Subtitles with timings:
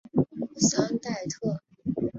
[0.55, 1.61] 桑代特。